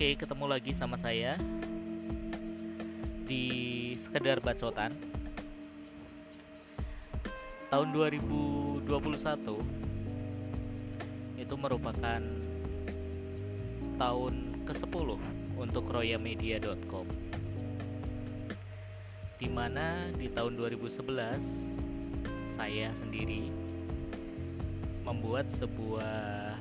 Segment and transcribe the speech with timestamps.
[0.00, 1.36] Oke, ketemu lagi sama saya
[3.28, 3.44] di
[4.00, 4.96] sekedar bacotan.
[7.68, 8.80] Tahun 2021
[11.36, 12.16] itu merupakan
[14.00, 15.08] tahun ke-10
[15.60, 17.04] untuk royamedia.com.
[19.36, 23.52] Di mana di tahun 2011 saya sendiri
[25.04, 26.56] membuat sebuah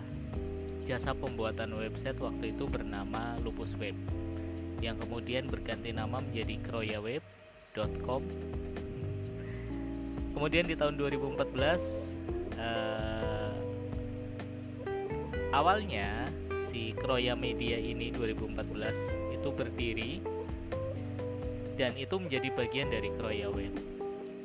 [0.90, 3.94] jasa pembuatan website waktu itu bernama Lupus Web
[4.82, 8.26] yang kemudian berganti nama menjadi kroyaweb.com
[10.34, 13.54] kemudian di tahun 2014 eh,
[15.54, 16.26] awalnya
[16.74, 20.26] si Kroya Media ini 2014 itu berdiri
[21.78, 23.72] dan itu menjadi bagian dari Kroya Web.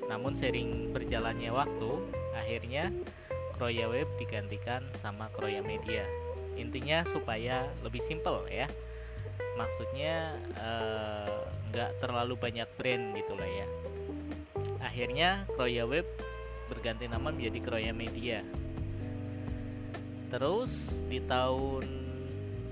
[0.06, 1.90] Namun sering berjalannya waktu
[2.36, 2.94] akhirnya
[3.54, 6.02] Kroya Web digantikan sama Kroya Media.
[6.58, 8.66] Intinya supaya lebih simple ya.
[9.54, 11.38] Maksudnya eh,
[11.70, 13.66] nggak terlalu banyak brand gitu lah ya.
[14.82, 16.06] Akhirnya Kroya Web
[16.66, 18.42] berganti nama menjadi Kroya Media.
[20.34, 21.86] Terus di tahun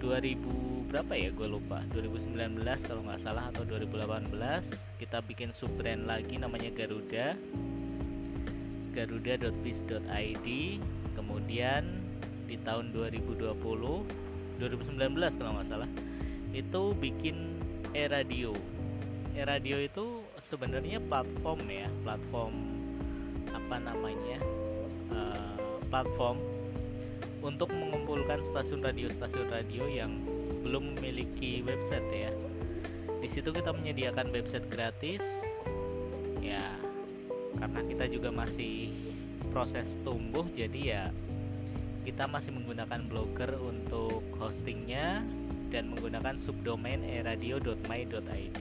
[0.02, 1.30] 2000 berapa ya?
[1.30, 1.78] Gue lupa.
[1.94, 2.58] 2019
[2.90, 4.34] kalau nggak salah atau 2018
[4.98, 7.38] kita bikin sub brand lagi namanya Garuda
[8.92, 10.48] garuda.biz.id
[11.16, 11.84] kemudian
[12.46, 13.56] di tahun 2020
[14.60, 15.90] 2019 kalau nggak salah
[16.52, 17.56] itu bikin
[17.96, 18.52] e-radio.
[19.32, 22.54] E-radio itu sebenarnya platform ya platform
[23.52, 24.38] apa namanya
[25.08, 25.56] uh,
[25.88, 26.36] platform
[27.40, 30.20] untuk mengumpulkan stasiun radio-stasiun radio yang
[30.62, 32.30] belum memiliki website ya.
[33.18, 35.24] Di situ kita menyediakan website gratis
[36.44, 36.60] ya
[37.58, 38.92] karena kita juga masih
[39.52, 41.04] proses tumbuh jadi ya
[42.02, 45.22] kita masih menggunakan blogger untuk hostingnya
[45.70, 48.60] dan menggunakan subdomain eradio.my.id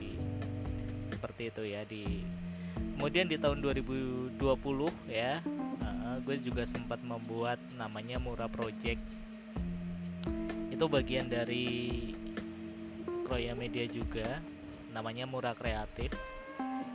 [1.12, 2.24] seperti itu ya di
[2.96, 4.38] kemudian di tahun 2020
[5.10, 5.42] ya
[6.22, 9.02] gue juga sempat membuat namanya Mura Project.
[10.70, 11.98] Itu bagian dari
[13.26, 14.38] Kroya Media juga
[14.94, 16.14] namanya Mura Kreatif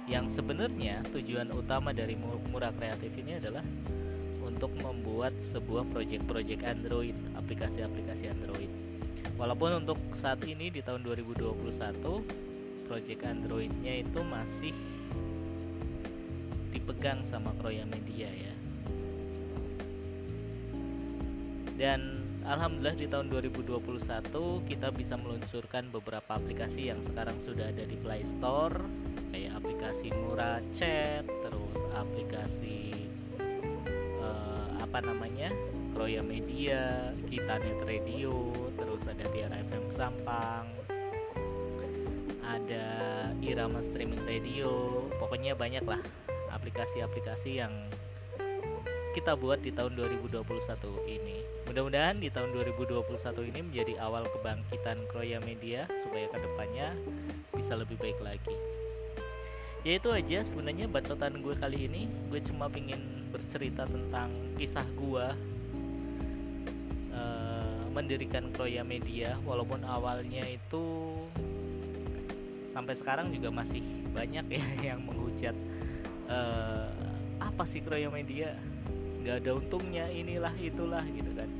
[0.07, 3.63] yang sebenarnya tujuan utama dari Mura Kreatif ini adalah
[4.39, 8.71] untuk membuat sebuah project-project Android, aplikasi-aplikasi Android.
[9.35, 14.73] Walaupun untuk saat ini di tahun 2021 project Androidnya itu masih
[16.71, 18.55] dipegang sama Kroya Media ya.
[21.77, 23.83] Dan alhamdulillah di tahun 2021
[24.71, 28.79] kita bisa meluncurkan beberapa aplikasi yang sekarang sudah ada di Play Store
[29.35, 32.95] kayak aplikasi Murah Chat, terus aplikasi
[34.79, 35.51] apa namanya
[35.91, 40.65] Kroya Media, kita Net Radio, terus ada Tiara FM Sampang,
[42.47, 42.87] ada
[43.43, 45.99] Irama Streaming Radio, pokoknya banyak lah
[46.55, 47.73] aplikasi-aplikasi yang
[49.17, 50.45] kita buat di tahun 2021
[51.09, 51.41] ini.
[51.65, 56.93] Mudah-mudahan di tahun 2021 ini menjadi awal kebangkitan Kroya Media supaya ke depannya
[57.49, 58.53] bisa lebih baik lagi.
[59.81, 62.05] Ya itu aja sebenarnya bacotan gue kali ini.
[62.29, 65.25] Gue cuma pingin bercerita tentang kisah gue
[67.17, 69.33] uh, mendirikan Kroya Media.
[69.41, 71.17] Walaupun awalnya itu
[72.69, 73.81] sampai sekarang juga masih
[74.13, 75.57] banyak ya yang menghujat
[76.29, 76.93] uh,
[77.41, 78.53] apa sih Kroya Media
[79.27, 81.51] nggak ada untungnya inilah itulah gitu kan.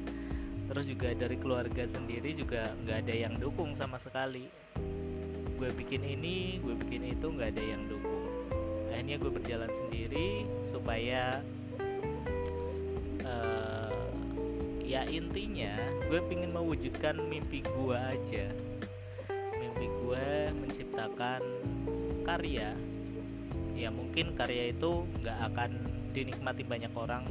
[0.72, 4.48] Terus juga dari keluarga sendiri juga nggak ada yang dukung sama sekali.
[5.60, 8.24] Gue bikin ini gue bikin itu nggak ada yang dukung.
[8.88, 11.44] Akhirnya gue berjalan sendiri supaya
[13.28, 13.92] uh,
[14.88, 15.76] ya intinya
[16.08, 18.48] gue ingin mewujudkan mimpi gue aja.
[19.60, 21.44] Mimpi gue menciptakan
[22.24, 22.72] karya.
[23.76, 25.72] Ya mungkin karya itu nggak akan
[26.16, 27.28] dinikmati banyak orang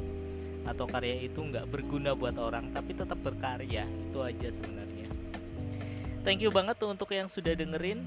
[0.66, 3.86] atau karya itu nggak berguna buat orang tapi tetap berkarya.
[4.10, 5.09] Itu aja sebenarnya.
[6.27, 8.03] Thank you banget tuh untuk yang sudah dengerin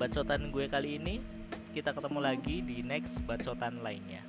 [0.00, 1.20] bacotan gue kali ini.
[1.72, 4.20] Kita ketemu lagi di next bacotan lainnya.